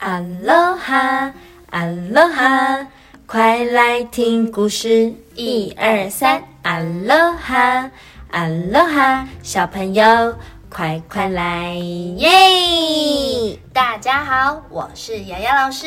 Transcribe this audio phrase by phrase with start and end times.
[0.00, 1.30] 阿罗哈，
[1.68, 2.86] 阿罗哈，
[3.26, 7.90] 快来听故事，一二三，阿罗哈，
[8.30, 10.34] 阿罗哈，小朋友
[10.70, 11.74] 快快来
[12.16, 13.58] 耶！
[13.74, 15.86] 大家好，我是瑶瑶老师，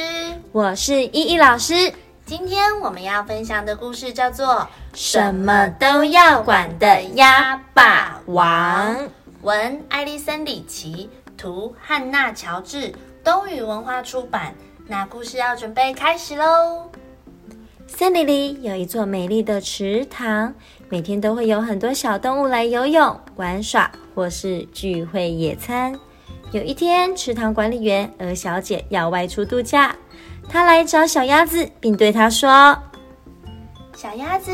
[0.52, 1.92] 我是依依老师。
[2.24, 4.48] 今天我们要分享的故事叫做
[4.94, 8.96] 《什么都要管的鸭霸王》，
[9.42, 12.94] 文艾丽森里奇，图汉娜乔治。
[13.24, 14.54] 东宇文化出版。
[14.88, 16.90] 那故事要准备开始喽。
[17.88, 20.54] 森林里有一座美丽的池塘，
[20.90, 25.98] 每天都会有很多小动物来游泳、玩耍或是聚会野餐。
[26.52, 29.96] 有一天，池塘管理员鹅小姐要外出度假，
[30.50, 32.78] 她来找小鸭子，并对它说
[33.96, 34.52] ：“小鸭子。”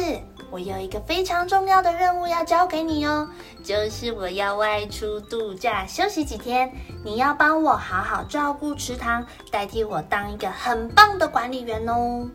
[0.52, 3.27] 我有一个非常重要的任务要交给你哦，
[3.63, 6.71] 就是我要外出度假休息几天，
[7.03, 12.27] 你要帮我好好照顾池塘，代替我当一个很棒的管理员哦。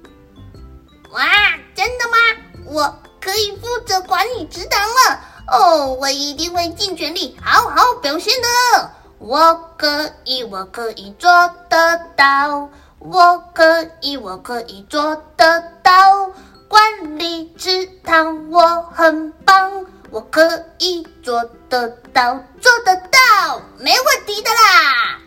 [1.11, 1.25] 哇，
[1.75, 2.16] 真的吗？
[2.66, 8.91] 我可以负责管理池塘了哦，我一定会尽全力好好表现的。
[9.19, 11.31] 我可以，我可以做
[11.69, 16.31] 得到，我可以，我可以做得到。
[16.75, 20.42] 管理池塘，我很棒，我可
[20.81, 25.20] 以做得到，做得到，没问题的啦。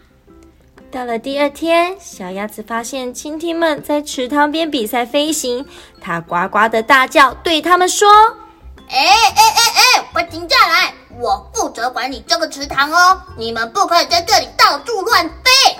[0.91, 5.65] 到了第二天，小鸭子发现蜻蜓们在池塘边比赛飞行，
[6.01, 8.09] 它呱呱的大叫，对他们说
[8.91, 10.93] ：“哎哎哎哎，快停下来！
[11.17, 15.77] 我负责管理这个池塘哦，你们不可以在这里到处乱飞。”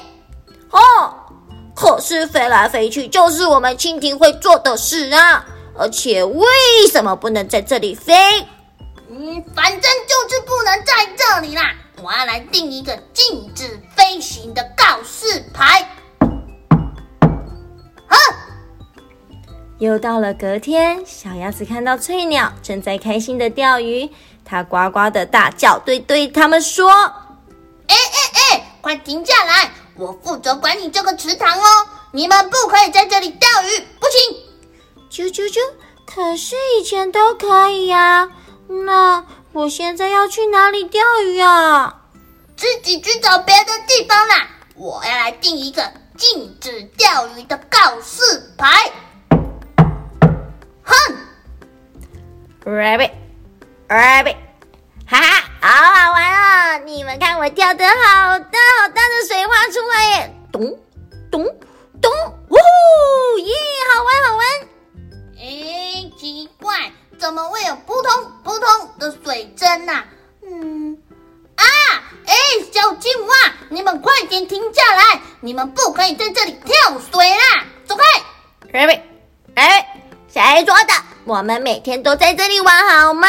[0.71, 1.13] 哦，
[1.75, 5.45] 可是飞来飞去就是我们蜻蜓会做的事啊。
[5.77, 6.45] 而且为
[6.91, 8.13] 什么不能在这里飞？
[9.09, 11.73] 嗯，反正就是不能在这里啦！
[12.01, 15.89] 我要来定一个禁止飞行的告示牌。
[18.07, 18.17] 哼！
[19.79, 24.09] 又到了隔天，小鸭子看到翠鸟正在开心的钓鱼，
[24.43, 26.91] 它呱呱的大叫，对对他们说
[27.87, 29.71] ：“哎哎哎，快停下来！
[29.95, 34.43] 我负责管理这个池塘哦，你们不可以在这里钓鱼，不行！”
[35.17, 35.59] 啾啾啾！
[36.05, 38.29] 可是以前都可以呀，
[38.85, 42.03] 那我现在要去哪里钓鱼啊？
[42.55, 44.47] 自己去找别的地方啦！
[44.75, 48.91] 我要来定一个禁止钓鱼的告示牌。
[50.83, 50.95] 哼
[52.63, 54.35] ！Rabbit，Rabbit，
[55.07, 56.77] 哈哈，好好玩啊！
[56.77, 60.35] 你们看我钓的好大好大的水花出来耶！
[60.51, 60.79] 咚
[61.31, 61.43] 咚
[61.99, 62.11] 咚！
[62.49, 63.39] 呜呼！
[63.39, 63.55] 耶，
[63.95, 64.46] 好玩好玩！
[69.07, 70.03] 的水针呐？
[70.43, 70.97] 嗯，
[71.55, 71.63] 啊，
[72.25, 72.33] 哎，
[72.73, 73.35] 小青蛙，
[73.69, 75.21] 你们快点停下来！
[75.39, 78.03] 你们不可以在这里跳水啦，走开
[78.77, 79.01] ！Rabbit，
[79.55, 80.93] 哎，谁说的？
[81.23, 83.27] 我们每天都在这里玩好吗？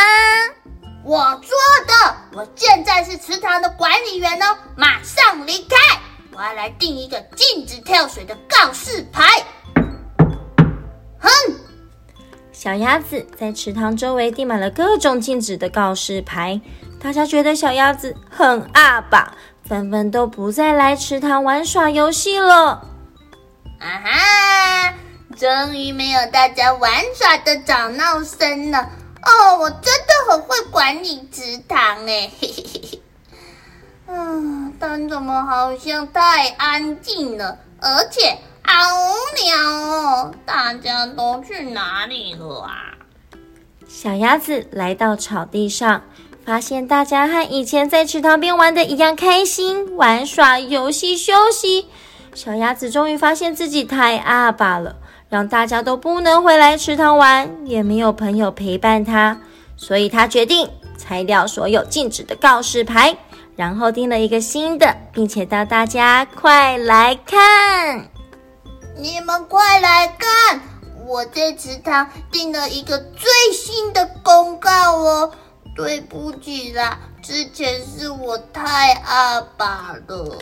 [1.05, 1.57] 我说
[1.87, 5.77] 的，我现在是池塘的管理员哦，马上离开！
[6.33, 9.45] 我要来定一个禁止跳水的告示牌。
[12.59, 16.61] 小鸭子在池塘周围钉满了各种禁止的告示牌，
[17.01, 19.33] 大家觉得小鸭子很阿爸，
[19.63, 22.85] 纷纷都不再来池塘玩耍游戏了。
[23.79, 24.95] 啊哈！
[25.37, 28.91] 终于没有大家玩耍的吵闹声了。
[29.23, 32.29] 哦，我真的很会管理池塘哎，
[34.09, 38.37] 嗯， 但怎么好像太安静了，而且。
[38.71, 39.15] 好无
[40.45, 42.95] 大家都去哪里了啊？
[43.87, 46.03] 小鸭子来到草地上，
[46.45, 51.87] 发现大家和以前在池塘边玩的一样开心，玩耍游戏休息。
[52.35, 54.97] 小鸭子终于发现自己太阿爸了，
[55.29, 59.39] 让大家都不能回来池塘玩，也没有朋友陪伴它，
[59.77, 60.69] 所以它决定
[60.99, 63.17] 拆掉所有禁止的告示牌，
[63.57, 68.11] 然后订了一个新的，并且到大家快来看。
[68.99, 70.61] 你们快来看！
[71.07, 75.33] 我在池塘订了一个最新的公告哦。
[75.77, 80.39] 对不起啦，之前是我太阿爸了。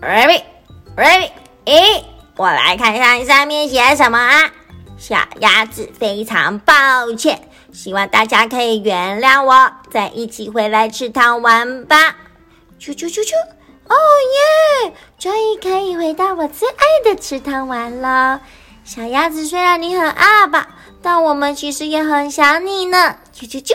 [0.00, 1.30] Ready，Ready，
[1.64, 2.02] 咦，
[2.36, 4.50] 我来看看上面写什么啊？
[4.98, 6.74] 小鸭子非常抱
[7.16, 12.16] 歉，希望大家可以原谅我，再一起回来池塘玩吧。
[12.80, 13.32] 啾啾啾啾。
[13.92, 13.96] 哦
[14.86, 14.94] 耶！
[15.18, 18.40] 终于可以回到我最爱的池塘玩了。
[18.84, 20.68] 小鸭子，虽然你很阿爸，
[21.02, 23.16] 但我们其实也很想你呢。
[23.34, 23.74] 啾啾啾！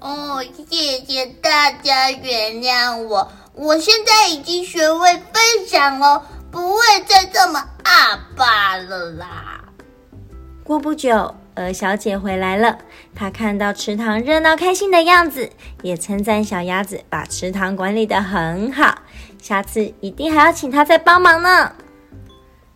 [0.00, 6.22] 哦，谢谢大家原谅我，我现在已经学会分享哦。
[6.50, 9.64] 不会再这么阿爸了啦。
[10.62, 12.78] 过不久，鹅小姐回来了，
[13.14, 15.50] 她看到池塘热闹开心的样子，
[15.82, 18.98] 也称赞小鸭子把池塘管理得很好，
[19.40, 21.72] 下次一定还要请她再帮忙呢。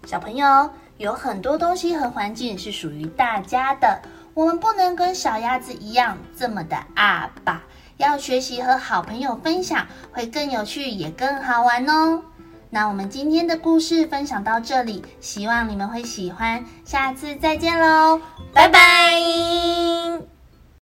[0.07, 4.01] 小朋友，有很多东西和环境是属于大家的，
[4.35, 7.63] 我们不能跟小鸭子一样这么的阿爸，
[7.97, 12.23] 要学习和好朋友分享，会更有趣也更好玩哦。
[12.71, 18.21] 那我们今天的故事分享到这里，希望你们会喜欢，下次再见喽，
[18.53, 20.36] 拜拜。